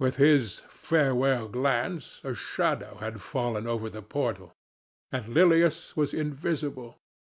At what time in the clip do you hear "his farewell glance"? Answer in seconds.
0.16-2.20